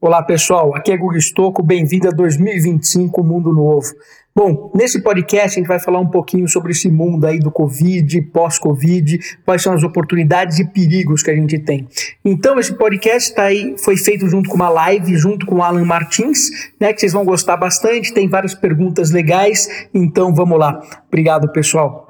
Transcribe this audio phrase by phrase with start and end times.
[0.00, 3.88] Olá pessoal, aqui é Guga Stocco, bem-vindo a 2025, Mundo Novo.
[4.32, 8.22] Bom, nesse podcast a gente vai falar um pouquinho sobre esse mundo aí do Covid,
[8.32, 11.88] pós-Covid, quais são as oportunidades e perigos que a gente tem.
[12.24, 15.84] Então esse podcast tá aí, foi feito junto com uma live, junto com o Alan
[15.84, 16.48] Martins,
[16.80, 20.80] né, que vocês vão gostar bastante, tem várias perguntas legais, então vamos lá.
[21.08, 22.06] Obrigado pessoal.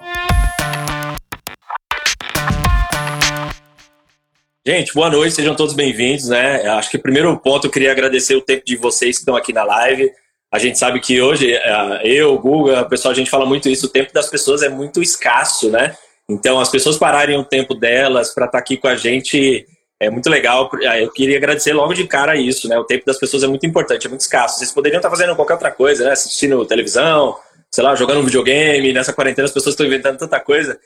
[4.69, 6.69] Gente, boa noite, sejam todos bem-vindos, né?
[6.69, 9.51] Acho que o primeiro ponto eu queria agradecer o tempo de vocês que estão aqui
[9.51, 10.13] na live.
[10.53, 13.87] A gente sabe que hoje, é, eu, Guga, o pessoal, a gente fala muito isso,
[13.87, 15.97] o tempo das pessoas é muito escasso, né?
[16.29, 19.67] Então, as pessoas pararem o tempo delas para estar tá aqui com a gente
[19.99, 20.69] é muito legal.
[21.01, 22.79] Eu queria agradecer logo de cara isso, né?
[22.79, 24.59] O tempo das pessoas é muito importante, é muito escasso.
[24.59, 26.11] Vocês poderiam estar tá fazendo qualquer outra coisa, né?
[26.11, 27.39] Assistindo televisão,
[27.73, 28.93] sei lá, jogando um videogame.
[28.93, 30.79] Nessa quarentena as pessoas estão inventando tanta coisa.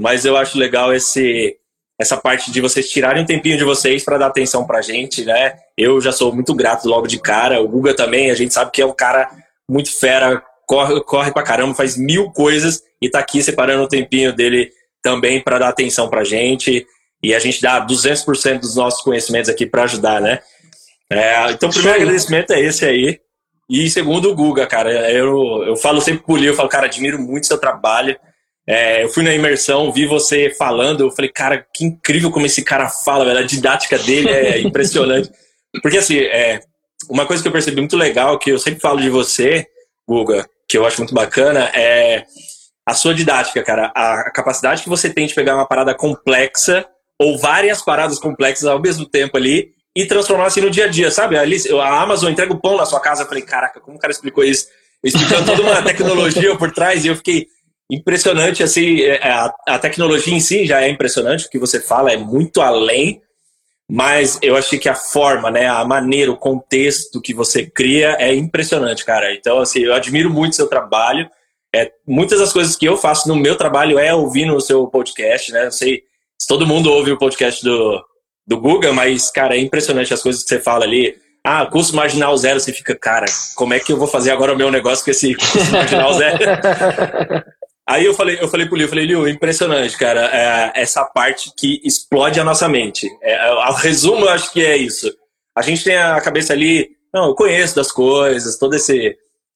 [0.00, 1.58] Mas eu acho legal esse
[2.00, 5.56] essa parte de vocês tirarem um tempinho de vocês para dar atenção pra gente, né?
[5.76, 8.82] Eu já sou muito grato logo de cara, o Guga também, a gente sabe que
[8.82, 9.30] é um cara
[9.68, 14.32] muito fera, corre, corre pra caramba, faz mil coisas e tá aqui separando um tempinho
[14.32, 14.70] dele
[15.02, 16.86] também para dar atenção pra gente
[17.22, 20.40] e a gente dá 200% dos nossos conhecimentos aqui para ajudar, né?
[21.10, 23.20] É, então, o primeiro agradecimento é esse aí.
[23.68, 25.10] E segundo, o Guga, cara.
[25.10, 28.18] Eu, eu falo sempre pro Lio, eu falo, cara, admiro muito seu trabalho.
[28.66, 32.62] É, eu fui na imersão, vi você falando, eu falei, cara, que incrível como esse
[32.62, 33.38] cara fala, velho.
[33.38, 35.30] A didática dele é impressionante.
[35.82, 36.60] Porque, assim, é,
[37.08, 39.66] uma coisa que eu percebi muito legal, que eu sempre falo de você,
[40.08, 42.24] Guga, que eu acho muito bacana, é
[42.86, 43.92] a sua didática, cara.
[43.94, 46.86] A capacidade que você tem de pegar uma parada complexa,
[47.18, 51.10] ou várias paradas complexas ao mesmo tempo ali, e transformar assim no dia a dia,
[51.10, 51.36] sabe?
[51.36, 54.12] Ali, a Amazon entrega o pão na sua casa, eu falei, caraca, como o cara
[54.12, 54.66] explicou isso?
[55.02, 57.46] Explicando toda uma tecnologia por trás, e eu fiquei
[57.90, 61.80] impressionante, assim, é, é, a, a, tecnologia em si já é impressionante, o que você
[61.80, 63.20] fala é muito além,
[63.90, 68.34] mas eu achei que a forma, né, a maneira, o contexto que você cria é
[68.34, 69.34] impressionante, cara.
[69.34, 71.28] Então, assim, eu admiro muito seu trabalho.
[71.74, 75.52] É, muitas das coisas que eu faço no meu trabalho é ouvir no seu podcast,
[75.52, 75.64] né?
[75.64, 76.02] Não sei
[76.38, 78.02] se todo mundo ouve o podcast do,
[78.46, 81.16] do Google, mas, cara, é impressionante as coisas que você fala ali.
[81.46, 84.56] Ah, custo marginal zero, você fica, cara, como é que eu vou fazer agora o
[84.56, 86.38] meu negócio com esse custo marginal zero?
[87.86, 91.52] Aí eu falei, eu falei pro Liu, eu falei, Liu, impressionante, cara, é, essa parte
[91.56, 93.08] que explode a nossa mente.
[93.22, 95.14] É, o resumo, eu acho que é isso.
[95.54, 99.14] A gente tem a cabeça ali, não, eu conheço das coisas, todo esse,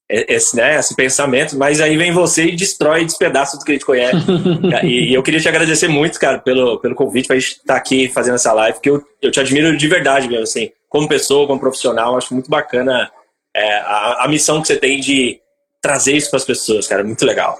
[0.08, 3.86] esse, né, esse pensamento, mas aí vem você e destrói, despedaça tudo que a gente
[3.86, 4.16] conhece.
[4.84, 7.76] e, e, eu queria te agradecer muito, cara, pelo, pelo convite pra gente estar tá
[7.76, 11.46] aqui fazendo essa live, que eu, eu te admiro de verdade mesmo, assim, como pessoa,
[11.46, 13.10] como profissional, acho muito bacana
[13.56, 15.40] é, a, a missão que você tem de
[15.80, 17.58] trazer isso para as pessoas, cara, muito legal.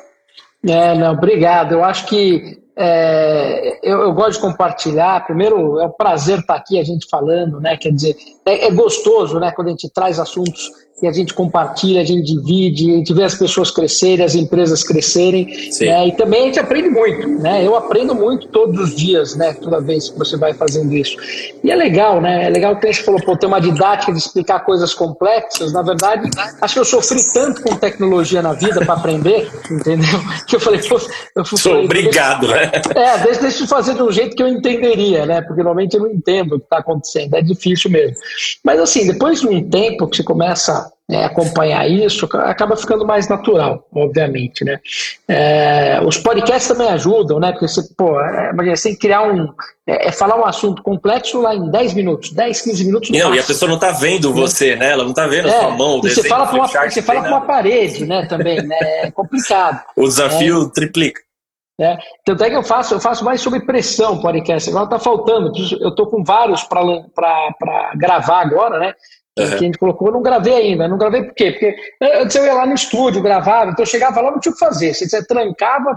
[0.67, 1.73] É, não, obrigado.
[1.73, 5.27] Eu acho que é, eu, eu, gosto de compartilhar.
[5.27, 7.77] Primeiro, é um prazer estar aqui a gente falando, né?
[7.77, 8.17] Quer dizer,
[8.47, 9.51] é, é gostoso, né?
[9.51, 10.71] Quando a gente traz assuntos
[11.03, 14.83] e a gente compartilha, a gente divide, a gente vê as pessoas crescerem, as empresas
[14.83, 15.47] crescerem,
[15.81, 16.09] né?
[16.09, 17.65] e também a gente aprende muito, né?
[17.65, 19.53] Eu aprendo muito todos os dias, né?
[19.55, 21.17] Toda vez que você vai fazendo isso.
[21.63, 22.47] E é legal, né?
[22.47, 25.73] É legal que você falou, pô, tem uma didática de explicar coisas complexas.
[25.73, 26.29] Na verdade,
[26.61, 30.19] acho que eu sofri tanto com tecnologia na vida para aprender, entendeu?
[30.47, 31.01] Que eu falei, pô,
[31.37, 32.68] eu fui, Sou obrigado, né?
[32.95, 35.41] É, deixa, deixa eu fazer de um jeito que eu entenderia, né?
[35.41, 38.17] Porque normalmente eu não entendo o que está acontecendo, é difícil mesmo.
[38.65, 43.29] Mas assim, depois de um tempo que você começa né, acompanhar isso, acaba ficando mais
[43.29, 44.79] natural, obviamente, né?
[45.27, 47.51] É, os podcasts também ajudam, né?
[47.51, 49.49] Porque você, pô, é, você tem que criar um...
[49.87, 53.11] É, é, falar um assunto complexo lá em 10 minutos, 10, 15 minutos.
[53.11, 54.93] Não, e a pessoa não está vendo você, né?
[54.93, 56.03] Ela não está vendo a sua é, mão.
[56.03, 58.27] você fala com uma, você fala com uma parede, né?
[58.27, 58.77] Também, né?
[59.05, 59.83] É complicado.
[59.97, 60.71] o desafio é.
[60.75, 61.23] triplica.
[61.81, 64.69] É, tanto é que eu faço, eu faço mais sobre pressão podcast.
[64.69, 65.53] Agora está faltando.
[65.81, 68.95] Eu estou com vários para gravar agora, né?
[69.39, 69.47] Uhum.
[69.47, 70.89] Que a gente colocou, eu não gravei ainda.
[70.89, 71.53] Não gravei por quê?
[71.53, 74.55] Porque antes eu ia lá no estúdio, gravava, então eu chegava lá, não tinha o
[74.55, 74.93] que fazer.
[74.95, 75.97] Se você trancava,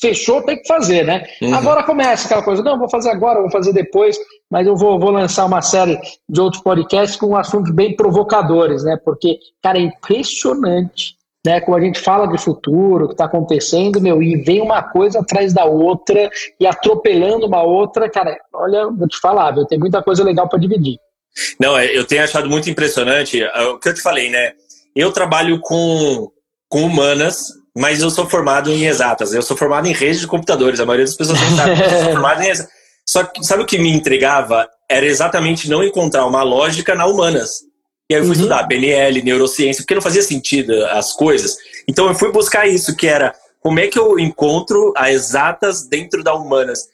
[0.00, 1.24] fechou, tem que fazer, né?
[1.42, 1.54] Uhum.
[1.54, 4.18] Agora começa aquela coisa, não, vou fazer agora, vou fazer depois,
[4.50, 5.98] mas eu vou, vou lançar uma série
[6.28, 8.98] de outros podcasts com assuntos bem provocadores, né?
[9.04, 11.60] Porque, cara, é impressionante, né?
[11.60, 15.20] Como a gente fala de futuro, o que está acontecendo, meu, e vem uma coisa
[15.20, 19.66] atrás da outra e atropelando uma outra, cara, olha, vou te falar, viu?
[19.66, 20.98] Tem muita coisa legal para dividir.
[21.58, 24.52] Não, é, eu tenho achado muito impressionante é, o que eu te falei, né?
[24.94, 26.30] Eu trabalho com,
[26.68, 27.46] com humanas,
[27.76, 29.32] mas eu sou formado em exatas.
[29.32, 30.80] Eu sou formado em redes de computadores.
[30.80, 31.70] A maioria das pessoas não sabe.
[31.70, 32.72] Eu sou formado em exatas.
[33.06, 34.68] Só que sabe o que me intrigava?
[34.88, 37.60] Era exatamente não encontrar uma lógica na humanas.
[38.10, 38.40] E aí eu fui uhum.
[38.40, 41.56] estudar PNL, neurociência, porque não fazia sentido as coisas.
[41.86, 46.24] Então eu fui buscar isso, que era como é que eu encontro as exatas dentro
[46.24, 46.88] da humanas.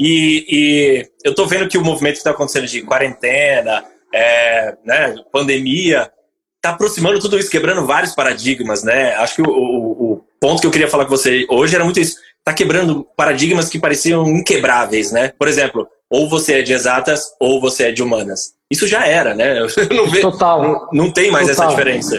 [0.00, 3.84] E, e eu estou vendo que o movimento que está acontecendo de quarentena,
[4.14, 6.10] é, né, pandemia,
[6.56, 9.14] está aproximando tudo isso, quebrando vários paradigmas, né?
[9.16, 12.00] Acho que o, o, o, ponto que eu queria falar com você hoje era muito
[12.00, 12.16] isso.
[12.42, 15.32] Está quebrando paradigmas que pareciam inquebráveis, né?
[15.38, 18.54] Por exemplo, ou você é de exatas ou você é de humanas.
[18.70, 19.60] Isso já era, né?
[19.94, 20.62] Não vê, Total.
[20.62, 21.66] Não, não tem mais Total.
[21.66, 22.18] essa diferença.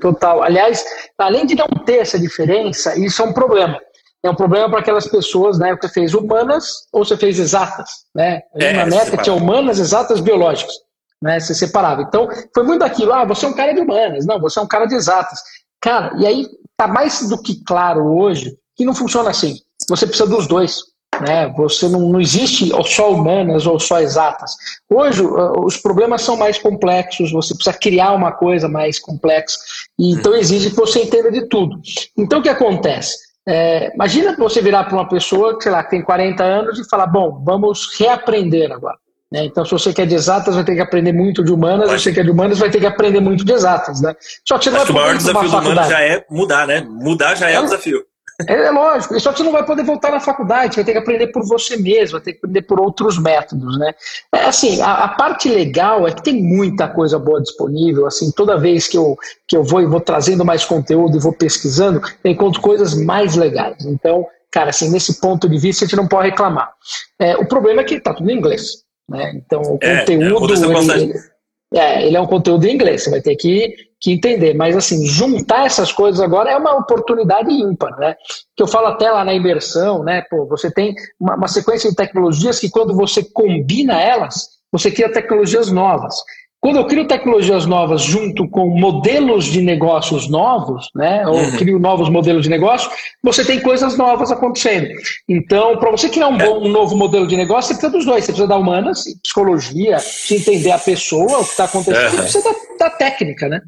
[0.00, 0.42] Total.
[0.42, 0.82] Aliás,
[1.18, 3.78] além de não ter essa diferença, isso é um problema.
[4.22, 5.76] É um problema para aquelas pessoas, né?
[5.76, 8.40] Que fez humanas ou você fez exatas, né?
[8.54, 10.74] É, na meta tinha humanas, exatas, biológicas
[11.22, 11.38] né?
[11.38, 12.02] Você separava.
[12.02, 14.68] Então, foi muito aquilo, ah, você é um cara de humanas, não, você é um
[14.68, 15.40] cara de exatas.
[15.80, 16.46] Cara, e aí
[16.76, 19.56] tá mais do que claro hoje que não funciona assim.
[19.90, 20.78] Você precisa dos dois.
[21.20, 21.52] Né?
[21.54, 24.52] Você não, não existe só humanas ou só exatas.
[24.88, 29.58] Hoje os problemas são mais complexos, você precisa criar uma coisa mais complexa,
[29.98, 31.78] e então exige que você entenda de tudo.
[32.16, 33.18] Então o que acontece?
[33.46, 37.06] É, imagina você virar para uma pessoa, sei lá, que tem 40 anos e falar,
[37.06, 38.96] bom, vamos reaprender agora.
[39.30, 39.44] Né?
[39.44, 42.12] Então, se você quer de exatas, vai ter que aprender muito de humanas, se você
[42.12, 44.00] quer de humanas, vai ter que aprender muito de exatas.
[44.00, 44.14] Né?
[44.46, 46.80] Só que você Acho que o maior desafio do humano já é mudar, né?
[46.80, 48.09] Mudar já é, é o desafio.
[48.46, 50.98] É, é, lógico, só que você não vai poder voltar na faculdade, vai ter que
[50.98, 53.94] aprender por você mesmo, vai ter que aprender por outros métodos, né?
[54.32, 58.58] É, assim, a, a, parte legal é que tem muita coisa boa disponível, assim, toda
[58.58, 59.16] vez que eu,
[59.46, 63.34] que eu vou e vou trazendo mais conteúdo e vou pesquisando, eu encontro coisas mais
[63.36, 63.84] legais.
[63.84, 66.72] Então, cara, assim, nesse ponto de vista a gente não pode reclamar.
[67.18, 68.84] É, o problema é que tá tudo em inglês.
[69.08, 69.32] Né?
[69.34, 70.24] Então, o é, conteúdo.
[70.24, 71.29] É,
[71.72, 74.54] é, ele é um conteúdo em inglês, você vai ter que, que entender.
[74.54, 78.16] Mas, assim, juntar essas coisas agora é uma oportunidade ímpar, né?
[78.56, 80.22] Que eu falo até lá na imersão, né?
[80.28, 85.12] Pô, você tem uma, uma sequência de tecnologias que, quando você combina elas, você cria
[85.12, 86.14] tecnologias novas.
[86.60, 91.56] Quando eu crio tecnologias novas junto com modelos de negócios novos, né, ou uhum.
[91.56, 92.90] crio novos modelos de negócio,
[93.22, 94.88] você tem coisas novas acontecendo.
[95.26, 96.44] Então, para você criar um, é.
[96.44, 98.24] bom, um novo modelo de negócio, você precisa dos dois.
[98.24, 102.18] Você precisa da humanas, psicologia, se entender a pessoa, o que está acontecendo, uhum.
[102.18, 103.62] e precisa da, da técnica, né?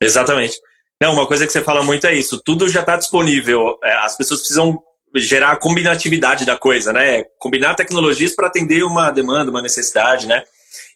[0.00, 0.56] Exatamente.
[1.02, 2.40] Não, uma coisa que você fala muito é isso.
[2.44, 3.76] Tudo já está disponível.
[3.82, 4.80] É, as pessoas precisam
[5.16, 7.24] gerar a combinatividade da coisa, né?
[7.38, 10.44] Combinar tecnologias para atender uma demanda, uma necessidade, né?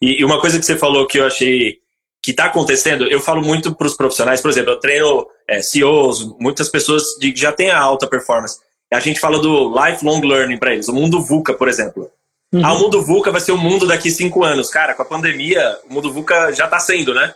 [0.00, 1.78] E, e uma coisa que você falou que eu achei
[2.22, 6.34] que está acontecendo, eu falo muito para os profissionais, por exemplo, eu treino é, CEOs,
[6.40, 8.58] muitas pessoas de, que já têm a alta performance.
[8.90, 12.10] A gente fala do lifelong learning para eles, o mundo VUCA, por exemplo.
[12.52, 12.64] Uhum.
[12.64, 14.70] Ah, o mundo VUCA vai ser o mundo daqui cinco anos.
[14.70, 17.34] Cara, com a pandemia, o mundo VUCA já está sendo, né?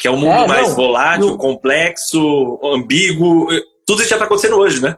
[0.00, 1.36] Que é um mundo é, mais não, volátil, não...
[1.36, 3.46] complexo, ambíguo.
[3.86, 4.96] Tudo isso já está acontecendo hoje, né?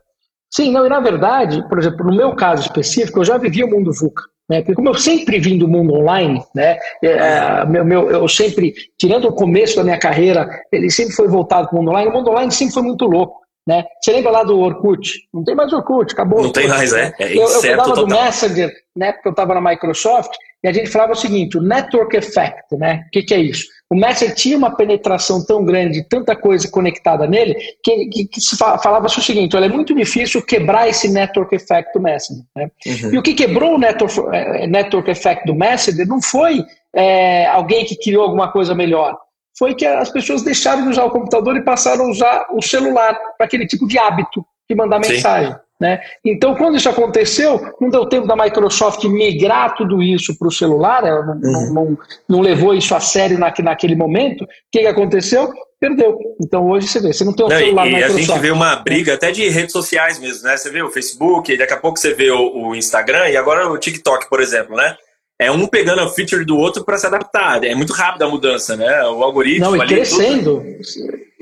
[0.50, 3.70] Sim, não, e na verdade, por exemplo, no meu caso específico, eu já vivi o
[3.70, 4.22] mundo VUCA.
[4.50, 4.62] Né?
[4.62, 6.76] Porque como eu sempre vim do mundo online, né?
[7.00, 11.29] É, é, meu, meu, eu sempre, tirando o começo da minha carreira, ele sempre foi
[11.29, 12.11] voltado para o mundo online.
[12.11, 13.38] O mundo online sempre foi muito louco.
[13.64, 13.85] Né?
[14.02, 15.12] Você lembra lá do Orkut?
[15.32, 16.43] Não tem mais Orkut, acabou.
[16.43, 17.14] Não tem mais, é.
[17.20, 19.12] é eu, eu falava do Messenger, né?
[19.12, 20.32] Porque eu estava na Microsoft,
[20.64, 23.05] e a gente falava o seguinte: o network effect, né?
[23.06, 23.67] O que, que é isso?
[23.93, 28.57] O Messenger tinha uma penetração tão grande, tanta coisa conectada nele, que, que, que se
[28.57, 32.45] falava o seguinte: olha, é muito difícil quebrar esse network effect do Messenger.
[32.55, 32.71] Né?
[32.87, 33.15] Uhum.
[33.15, 36.65] E o que quebrou o network, eh, network effect do Messenger não foi
[36.95, 39.19] é, alguém que criou alguma coisa melhor.
[39.59, 43.19] Foi que as pessoas deixaram de usar o computador e passaram a usar o celular
[43.37, 45.15] para aquele tipo de hábito de mandar Sim.
[45.15, 45.57] mensagem.
[45.81, 45.99] Né?
[46.23, 51.06] Então, quando isso aconteceu, não deu tempo da Microsoft migrar tudo isso para o celular,
[51.06, 51.41] ela não, uhum.
[51.41, 51.99] não, não,
[52.29, 54.44] não, levou isso a sério na, naquele momento.
[54.44, 55.50] O que, que aconteceu?
[55.81, 56.19] Perdeu.
[56.39, 58.19] Então, hoje você vê, você não tem um não, celular e, Microsoft.
[58.19, 60.55] a gente vê uma briga até de redes sociais mesmo, né?
[60.55, 63.79] Você vê o Facebook, daqui a pouco você vê o, o Instagram e agora o
[63.79, 64.94] TikTok, por exemplo, né?
[65.41, 67.65] É um pegando a feature do outro para se adaptar.
[67.65, 69.03] É muito rápida a mudança, né?
[69.05, 69.70] O algoritmo.
[69.70, 70.63] Não, e crescendo.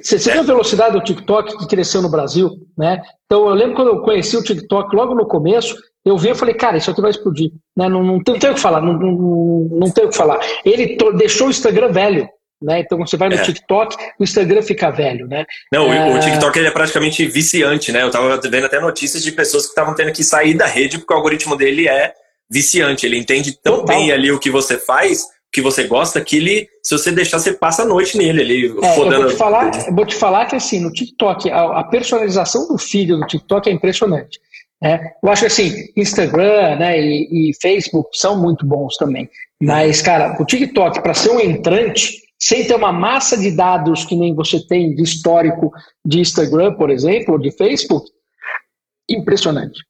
[0.01, 0.35] Você, você é.
[0.35, 3.03] viu a velocidade do TikTok que cresceu no Brasil, né?
[3.27, 6.55] Então eu lembro quando eu conheci o TikTok logo no começo, eu vi e falei,
[6.55, 7.51] cara, isso aqui vai explodir.
[7.77, 7.89] Né?
[7.89, 10.39] Não, não, tem, não tem o que falar, não, não, não tem o que falar.
[10.65, 12.29] Ele deixou o Instagram velho.
[12.63, 12.81] Né?
[12.81, 13.43] Então você vai no é.
[13.43, 15.45] TikTok, o Instagram fica velho, né?
[15.73, 16.17] Não, é...
[16.17, 18.03] o TikTok ele é praticamente viciante, né?
[18.03, 21.13] Eu tava vendo até notícias de pessoas que estavam tendo que sair da rede porque
[21.13, 22.13] o algoritmo dele é
[22.51, 23.07] viciante.
[23.07, 23.97] Ele entende tão Total.
[23.97, 27.53] bem ali o que você faz que você gosta, que ele, se você deixar, você
[27.53, 28.43] passa a noite nele.
[28.43, 31.81] Ele é, eu, vou te falar, eu vou te falar que assim, no TikTok, a,
[31.81, 34.39] a personalização do feed do TikTok é impressionante.
[34.81, 35.13] Né?
[35.23, 39.29] Eu acho que assim, Instagram né, e, e Facebook são muito bons também.
[39.61, 44.15] Mas, cara, o TikTok, para ser um entrante, sem ter uma massa de dados que
[44.15, 45.73] nem você tem de histórico
[46.05, 48.09] de Instagram, por exemplo, ou de Facebook,
[49.11, 49.81] impressionante.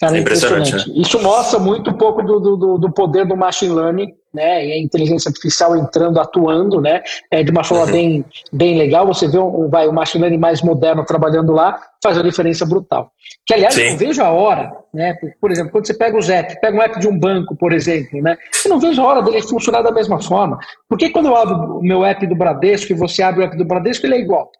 [0.00, 0.68] Cara, é impressionante.
[0.68, 0.98] impressionante.
[0.98, 1.02] Né?
[1.06, 4.78] Isso mostra muito um pouco do, do, do poder do machine learning né, e a
[4.78, 7.92] inteligência artificial entrando, atuando, né, é, de uma forma uhum.
[7.92, 9.06] bem, bem legal.
[9.06, 13.10] Você vê um, vai, o machine learning mais moderno trabalhando lá, faz uma diferença brutal.
[13.44, 13.90] Que, aliás, Sim.
[13.90, 16.98] eu vejo a hora, né, por exemplo, quando você pega os apps, pega um app
[16.98, 20.22] de um banco, por exemplo, né, eu não vejo a hora dele funcionar da mesma
[20.22, 20.58] forma.
[20.88, 23.66] Porque quando eu abro o meu app do Bradesco e você abre o app do
[23.66, 24.50] Bradesco, ele é igual.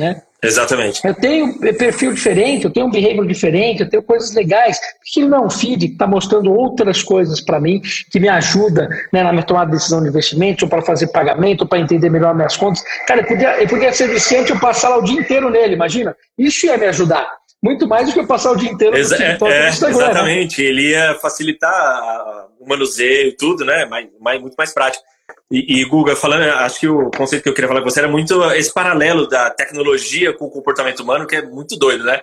[0.00, 0.22] Né?
[0.42, 1.06] Exatamente.
[1.06, 4.80] Eu tenho perfil diferente, eu tenho um behavior diferente, eu tenho coisas legais.
[4.80, 8.30] Porque ele não é um feed que está mostrando outras coisas para mim, que me
[8.30, 11.80] ajuda né, na minha tomada de decisão de investimento, ou para fazer pagamento, ou para
[11.80, 12.82] entender melhor minhas contas.
[13.06, 16.16] Cara, eu podia, eu podia ser viciante eu passar lá o dia inteiro nele, imagina.
[16.38, 17.28] Isso ia me ajudar.
[17.62, 19.98] Muito mais do que eu passar o dia inteiro Exa no TikTok é, Instagram.
[19.98, 20.04] Né?
[20.04, 20.68] Exatamente, né?
[20.68, 23.84] ele ia facilitar o manuseio e tudo, né?
[23.84, 25.04] Mais, mais, muito mais prático.
[25.50, 28.08] E, e, Guga, falando, acho que o conceito que eu queria falar com você era
[28.08, 32.20] muito esse paralelo da tecnologia com o comportamento humano, que é muito doido, né?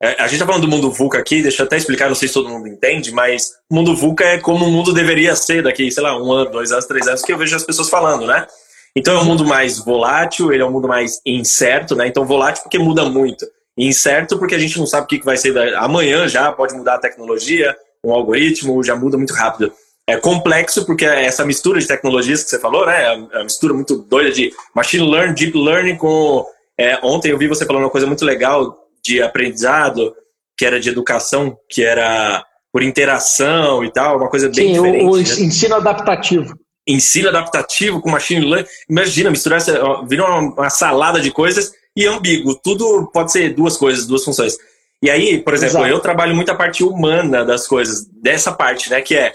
[0.00, 2.28] É, a gente tá falando do mundo VUCA aqui, deixa eu até explicar, não sei
[2.28, 5.90] se todo mundo entende, mas o mundo VUCA é como o mundo deveria ser daqui,
[5.90, 8.46] sei lá, um ano, dois anos, três anos, que eu vejo as pessoas falando, né?
[8.94, 12.06] Então é um mundo mais volátil, ele é um mundo mais incerto, né?
[12.06, 13.44] Então volátil porque muda muito.
[13.76, 16.94] E incerto porque a gente não sabe o que vai ser amanhã já, pode mudar
[16.94, 19.72] a tecnologia, um algoritmo, já muda muito rápido
[20.06, 23.04] é complexo porque é essa mistura de tecnologias que você falou, né?
[23.04, 26.44] É uma mistura muito doida de machine learning, deep learning com.
[26.78, 30.14] É, ontem eu vi você falando uma coisa muito legal de aprendizado,
[30.56, 35.04] que era de educação, que era por interação e tal, uma coisa bem Sim, diferente.
[35.04, 35.22] O, o né?
[35.22, 36.54] ensino adaptativo.
[36.86, 38.68] Ensino adaptativo com machine learning.
[38.88, 40.02] Imagina, misturar essa.
[40.06, 42.54] Vira uma, uma salada de coisas e ambíguo.
[42.62, 44.56] Tudo pode ser duas coisas, duas funções.
[45.02, 45.94] E aí, por exemplo, Exato.
[45.94, 49.00] eu trabalho muito a parte humana das coisas, dessa parte, né?
[49.00, 49.32] Que é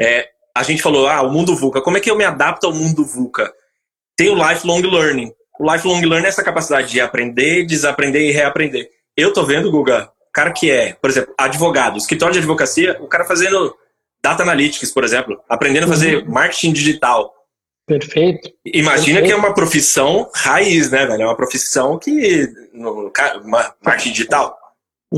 [0.00, 1.82] é, a gente falou, ah, o mundo VUCA.
[1.82, 3.52] Como é que eu me adapto ao mundo VUCA?
[4.16, 5.32] Tem o lifelong learning.
[5.58, 8.88] O lifelong learning é essa capacidade de aprender, desaprender e reaprender.
[9.16, 13.24] Eu tô vendo, Guga, cara que é, por exemplo, advogado, escritório de advocacia, o cara
[13.24, 13.76] fazendo
[14.22, 16.30] data analytics, por exemplo, aprendendo a fazer uhum.
[16.30, 17.34] marketing digital.
[17.86, 18.50] Perfeito.
[18.64, 19.26] Imagina Perfeito.
[19.26, 21.22] que é uma profissão raiz, né, velho?
[21.22, 22.48] É uma profissão que.
[22.72, 23.12] No,
[23.82, 24.56] marketing digital.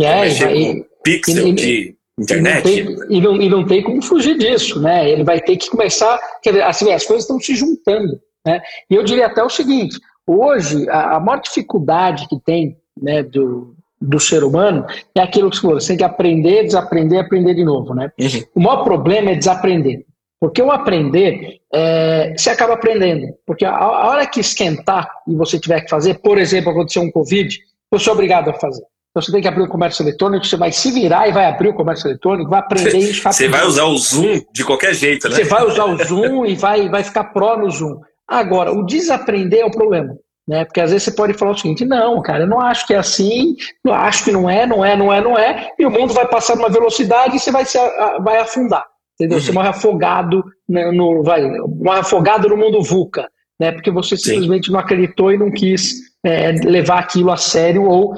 [0.01, 2.69] É, e, pixel e, de internet.
[2.69, 5.11] E não, tem, e, não, e não tem como fugir disso, né?
[5.11, 6.19] Ele vai ter que começar.
[6.43, 8.21] Quer dizer, assim, as coisas estão se juntando.
[8.47, 8.61] Né?
[8.91, 13.75] E eu diria até o seguinte: hoje, a, a maior dificuldade que tem né, do,
[14.01, 17.65] do ser humano é aquilo que você falou: você tem que aprender, desaprender aprender de
[17.65, 17.95] novo.
[17.95, 18.11] Né?
[18.19, 18.43] Uhum.
[18.55, 20.05] O maior problema é desaprender.
[20.41, 23.33] Porque o aprender, é, você acaba aprendendo.
[23.47, 27.13] Porque a, a hora que esquentar e você tiver que fazer, por exemplo, acontecer um
[27.13, 27.57] Covid,
[27.89, 28.83] você é obrigado a fazer.
[29.13, 31.69] Então você tem que abrir o comércio eletrônico, você vai se virar e vai abrir
[31.69, 35.37] o comércio eletrônico, vai aprender isso Você vai usar o Zoom de qualquer jeito, né?
[35.37, 38.01] Você vai usar o Zoom e vai, vai ficar pró no Zoom.
[38.27, 40.17] Agora, o desaprender é o problema.
[40.49, 40.65] Né?
[40.65, 42.99] Porque às vezes você pode falar o seguinte: não, cara, eu não acho que é
[42.99, 43.55] assim,
[43.85, 46.27] não acho que não é, não é, não é, não é, e o mundo vai
[46.27, 47.79] passar numa velocidade e você vai, se,
[48.23, 48.85] vai afundar.
[49.15, 49.39] Entendeu?
[49.39, 49.45] Uhum.
[49.45, 53.29] Você morre afogado né, no, vai, morre afogado no mundo VUCA,
[53.61, 53.71] né?
[53.73, 54.73] Porque você simplesmente Sim.
[54.73, 58.15] não acreditou e não quis é, levar aquilo a sério ou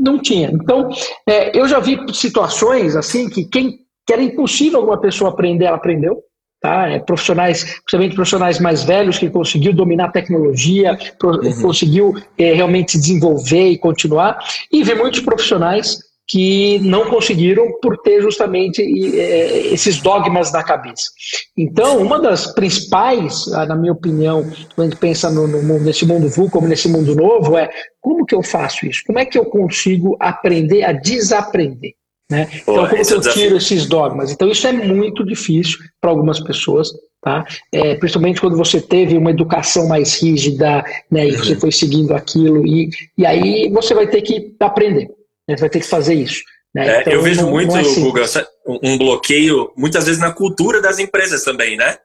[0.00, 0.50] não tinha.
[0.50, 0.88] Então,
[1.28, 5.76] é, eu já vi situações assim que quem que era impossível alguma pessoa aprender, ela
[5.76, 6.20] aprendeu.
[6.60, 6.88] Tá?
[6.88, 11.62] É, profissionais, principalmente profissionais mais velhos que conseguiu dominar a tecnologia, uhum.
[11.62, 14.36] conseguiu é, realmente se desenvolver e continuar.
[14.70, 21.10] E vi muitos profissionais que não conseguiram por ter justamente é, esses dogmas na cabeça.
[21.58, 24.44] Então, uma das principais, ah, na minha opinião,
[24.76, 27.68] quando a gente pensa no, no mundo, nesse mundo VU como nesse mundo novo, é
[28.00, 29.02] como que eu faço isso?
[29.04, 31.94] Como é que eu consigo aprender a desaprender?
[32.30, 32.46] Né?
[32.64, 34.30] Pô, então, como que eu tiro esses dogmas?
[34.30, 36.90] Então, isso é muito difícil para algumas pessoas.
[37.20, 37.44] Tá?
[37.70, 41.60] É, principalmente quando você teve uma educação mais rígida né, e você uhum.
[41.60, 45.10] foi seguindo aquilo, e, e aí você vai ter que aprender.
[45.50, 46.40] A gente vai ter que fazer isso.
[46.74, 46.88] Né?
[46.88, 48.24] É, então, eu vejo não, muito, não é Guga,
[48.66, 51.98] um bloqueio, muitas vezes na cultura das empresas também, né?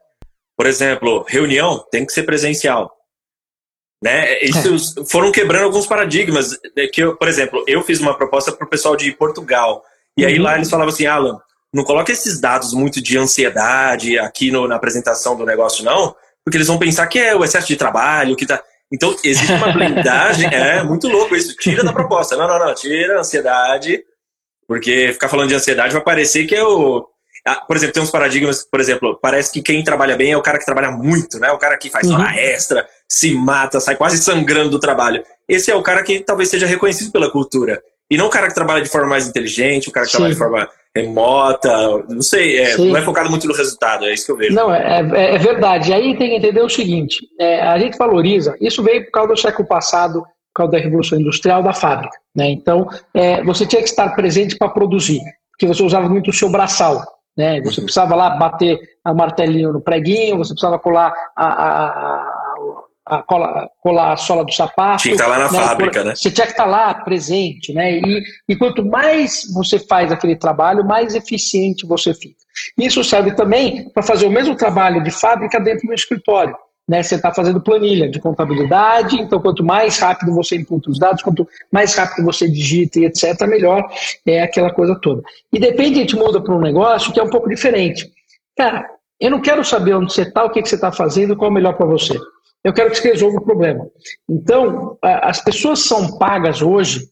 [0.56, 2.92] Por exemplo, reunião tem que ser presencial.
[4.02, 4.40] Né?
[4.40, 5.04] Isso é.
[5.06, 6.58] foram quebrando alguns paradigmas.
[6.76, 9.84] É, que eu, por exemplo, eu fiz uma proposta para o pessoal de Portugal.
[10.18, 10.42] E aí uhum.
[10.42, 11.40] lá eles falavam assim, Alan,
[11.72, 16.56] não coloque esses dados muito de ansiedade aqui no, na apresentação do negócio, não, porque
[16.56, 18.62] eles vão pensar que é o excesso de trabalho, que tá.
[18.92, 21.56] Então, existe uma blindagem, é muito louco isso.
[21.56, 22.36] Tira da proposta.
[22.36, 24.02] Não, não, não, tira a ansiedade,
[24.66, 27.06] porque ficar falando de ansiedade vai parecer que é o.
[27.68, 30.58] Por exemplo, tem uns paradigmas, por exemplo, parece que quem trabalha bem é o cara
[30.58, 31.52] que trabalha muito, né?
[31.52, 32.14] O cara que faz uhum.
[32.14, 35.24] hora extra, se mata, sai quase sangrando do trabalho.
[35.48, 37.80] Esse é o cara que talvez seja reconhecido pela cultura.
[38.10, 40.18] E não o cara que trabalha de forma mais inteligente, o cara que Sim.
[40.18, 40.68] trabalha de forma
[41.02, 44.54] remota, não sei, é, não é focado muito no resultado, é isso que eu vejo.
[44.54, 45.90] Não, é, é, é verdade.
[45.90, 49.28] E aí tem que entender o seguinte: é, a gente valoriza, isso veio por causa
[49.28, 52.16] do século passado, por causa da Revolução Industrial da fábrica.
[52.34, 52.50] Né?
[52.50, 55.20] Então, é, você tinha que estar presente para produzir,
[55.52, 57.02] porque você usava muito o seu braçal.
[57.36, 57.60] Né?
[57.60, 57.84] Você uhum.
[57.84, 62.35] precisava lá bater a martelinho no preguinho, você precisava colar a, a, a,
[63.06, 65.02] a cola, colar a sola do sapato.
[65.02, 65.58] Tinha que estar lá na né?
[65.58, 66.14] fábrica, né?
[66.14, 67.98] Você tinha que estar lá presente, né?
[68.00, 72.36] E, e quanto mais você faz aquele trabalho, mais eficiente você fica.
[72.76, 76.56] Isso serve também para fazer o mesmo trabalho de fábrica dentro do escritório.
[76.88, 81.20] Né, você está fazendo planilha de contabilidade, então quanto mais rápido você imputa os dados,
[81.20, 83.84] quanto mais rápido você digita e etc., melhor
[84.24, 85.20] é aquela coisa toda.
[85.52, 88.08] E depende, a gente muda para um negócio que é um pouco diferente.
[88.56, 91.48] Cara, eu não quero saber onde você está, o que, que você está fazendo, qual
[91.48, 92.16] é o melhor para você.
[92.66, 93.86] Eu quero que você resolva o problema.
[94.28, 97.08] Então, as pessoas são pagas hoje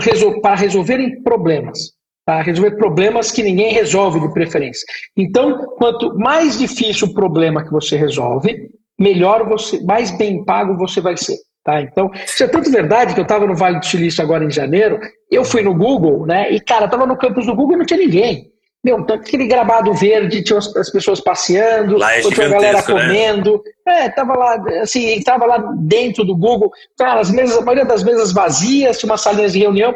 [0.00, 1.92] resol para resolverem problemas
[2.24, 2.42] para tá?
[2.42, 4.86] resolver problemas que ninguém resolve de preferência.
[5.16, 11.00] Então, quanto mais difícil o problema que você resolve, melhor você, mais bem pago você
[11.00, 11.36] vai ser.
[11.64, 11.80] Tá?
[11.82, 15.00] Então, isso é tanto verdade que eu estava no Vale do Silício agora em janeiro,
[15.30, 16.50] eu fui no Google, né?
[16.50, 18.51] E, cara, estava no campus do Google e não tinha ninguém.
[18.84, 22.82] Meu, aquele gramado verde, tinha as pessoas passeando, lá é outra galera né?
[22.82, 23.62] comendo.
[23.86, 24.06] Né?
[24.06, 28.02] É, tava lá, assim, entrava lá dentro do Google, cara, as mesas, a maioria das
[28.02, 29.94] mesas vazias, tinha umas salinhas de reunião.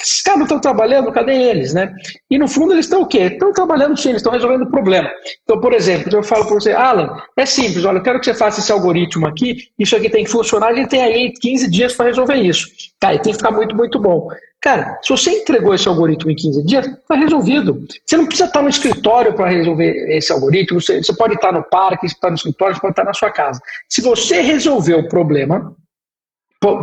[0.00, 1.92] Esses caras estão trabalhando, cadê eles, né?
[2.30, 3.22] E no fundo eles estão o quê?
[3.24, 5.10] Estão trabalhando sim, eles estão resolvendo o problema.
[5.42, 8.34] Então, por exemplo, eu falo para você, Alan, é simples, olha, eu quero que você
[8.34, 12.06] faça esse algoritmo aqui, isso aqui tem que funcionar, ele tem aí 15 dias para
[12.06, 12.68] resolver isso.
[13.00, 14.28] Cara, tem que ficar muito, muito bom.
[14.60, 17.86] Cara, se você entregou esse algoritmo em 15 dias, está resolvido.
[18.04, 20.80] Você não precisa estar no escritório para resolver esse algoritmo.
[20.80, 23.60] Você, você, pode estar no parque, estar no escritório, você pode estar na sua casa.
[23.88, 25.76] Se você resolver o problema,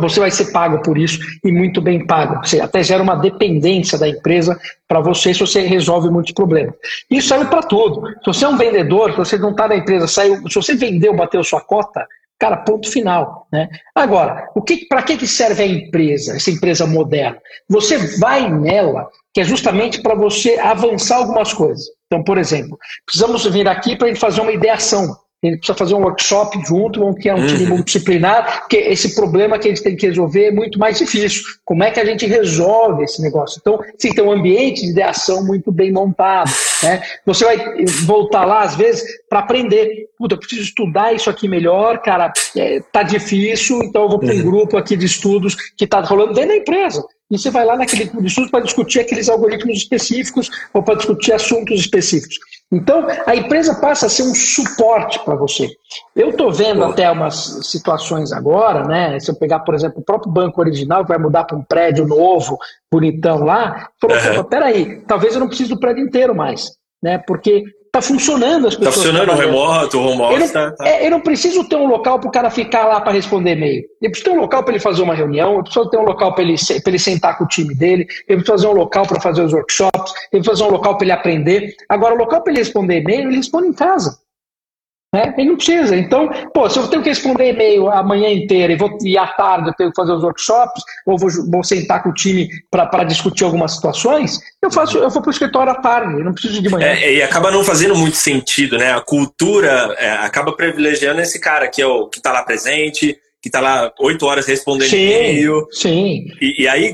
[0.00, 2.46] você vai ser pago por isso e muito bem pago.
[2.46, 6.74] Você até gera uma dependência da empresa para você se você resolve muitos problemas.
[7.10, 8.06] Isso serve para tudo.
[8.06, 11.14] Se você é um vendedor, se você não está na empresa, saiu, se você vendeu,
[11.14, 12.06] bateu sua cota,
[12.44, 13.46] Cara, ponto final.
[13.50, 13.70] Né?
[13.94, 17.38] Agora, o que, para que, que serve a empresa, essa empresa moderna?
[17.70, 21.86] Você vai nela, que é justamente para você avançar algumas coisas.
[22.06, 25.16] Então, por exemplo, precisamos vir aqui para fazer uma ideação
[25.48, 27.46] a gente precisa fazer um workshop junto, vamos criar um uhum.
[27.46, 31.42] time multidisciplinar, porque esse problema que a gente tem que resolver é muito mais difícil.
[31.64, 33.58] Como é que a gente resolve esse negócio?
[33.60, 36.50] Então, tem que ter um ambiente de ideação muito bem montado.
[36.82, 37.00] Né?
[37.24, 40.06] Você vai voltar lá, às vezes, para aprender.
[40.18, 44.34] Puta, eu preciso estudar isso aqui melhor, cara, é, tá difícil, então eu vou para
[44.34, 44.42] um uhum.
[44.42, 47.02] grupo aqui de estudos que está rolando dentro da empresa.
[47.30, 50.96] E você vai lá naquele grupo de estudos para discutir aqueles algoritmos específicos ou para
[50.96, 52.36] discutir assuntos específicos.
[52.72, 55.68] Então, a empresa passa a ser um suporte para você.
[56.16, 59.20] Eu estou vendo até umas situações agora, né?
[59.20, 62.06] Se eu pegar, por exemplo, o próprio banco original, que vai mudar para um prédio
[62.06, 62.58] novo,
[62.90, 64.44] bonitão lá, falou: uhum.
[64.44, 66.70] peraí, talvez eu não precise do prédio inteiro mais.
[67.02, 67.18] Né?
[67.18, 67.64] Porque
[67.94, 68.96] Tá funcionando as tá pessoas.
[68.96, 70.52] Tá funcionando o remoto, o home office.
[70.52, 70.88] Eu não, tá, tá.
[70.88, 73.84] É, eu não preciso ter um local para o cara ficar lá para responder e-mail.
[74.02, 76.34] Eu preciso ter um local para ele fazer uma reunião, eu preciso ter um local
[76.34, 79.42] para ele, ele sentar com o time dele, eu preciso fazer um local para fazer
[79.42, 81.76] os workshops, eu preciso fazer um local para ele aprender.
[81.88, 84.18] Agora, o local para ele responder e-mail, ele responde em casa.
[85.14, 85.32] Né?
[85.38, 85.96] Ele não precisa.
[85.96, 89.28] Então, pô, se eu tenho que responder e-mail a manhã inteira e, vou, e à
[89.28, 93.04] tarde eu tenho que fazer os workshops, ou vou, vou sentar com o time para
[93.04, 96.60] discutir algumas situações, eu faço, eu vou para o escritório à tarde, eu não preciso
[96.60, 96.88] de manhã.
[96.88, 98.92] É, e acaba não fazendo muito sentido, né?
[98.92, 103.48] A cultura é, acaba privilegiando esse cara que é o que está lá presente, que
[103.48, 105.64] está lá oito horas respondendo e-mail.
[105.70, 106.26] Sim.
[106.40, 106.92] E, e aí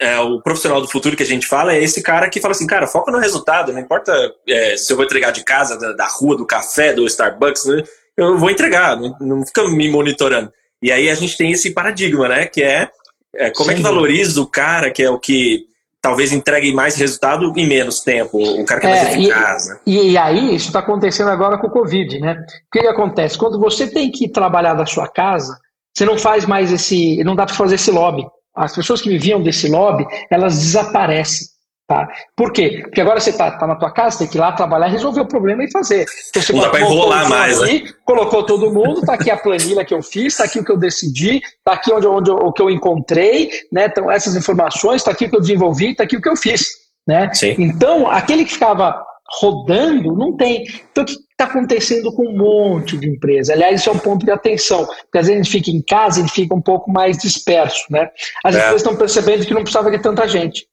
[0.00, 2.66] é, o profissional do futuro que a gente fala é esse cara que fala assim,
[2.66, 4.12] cara, foca no resultado, não importa
[4.48, 7.82] é, se eu vou entregar de casa, da, da rua, do café, do Starbucks, né?
[8.16, 10.52] eu vou entregar, não, não, fica me monitorando.
[10.80, 12.88] E aí a gente tem esse paradigma, né, que é,
[13.34, 13.74] é como Sim.
[13.74, 15.66] é que valoriza o cara que é o que
[16.00, 19.66] talvez entregue mais resultado em menos tempo, o cara que é, mais eficaz.
[19.66, 19.78] E, né?
[19.84, 22.32] e, e aí isso está acontecendo agora com o Covid, né?
[22.32, 23.36] O que, que acontece?
[23.36, 25.58] Quando você tem que trabalhar da sua casa,
[25.92, 28.24] você não faz mais esse, não dá para fazer esse lobby.
[28.58, 31.46] As pessoas que viviam desse lobby, elas desaparecem.
[31.88, 32.06] Tá?
[32.36, 32.80] Por quê?
[32.82, 35.26] Porque agora você está tá na tua casa, tem que ir lá trabalhar, resolver o
[35.26, 36.04] problema e fazer.
[36.28, 37.58] Então, você Não dá para enrolar mais.
[37.62, 37.84] Né?
[38.04, 40.76] Colocou todo mundo, está aqui a planilha que eu fiz, está aqui o que eu
[40.76, 43.86] decidi, está aqui onde, onde, o que eu encontrei, né?
[43.86, 46.66] então essas informações, está aqui o que eu desenvolvi, está aqui o que eu fiz.
[47.06, 47.30] Né?
[47.56, 49.02] Então, aquele que ficava
[49.40, 50.64] rodando, não tem.
[50.90, 53.52] Então, o que está acontecendo com um monte de empresa?
[53.52, 56.20] Aliás, isso é um ponto de atenção, porque às vezes a gente fica em casa
[56.24, 57.84] e fica um pouco mais disperso.
[57.90, 58.08] Né?
[58.44, 58.58] As é.
[58.58, 60.66] empresas estão percebendo que não precisava de tanta gente.